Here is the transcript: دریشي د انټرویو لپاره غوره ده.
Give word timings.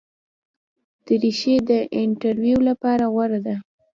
دریشي 1.05 1.55
د 1.69 1.71
انټرویو 2.01 2.59
لپاره 2.69 3.03
غوره 3.13 3.39
ده. 3.45 3.55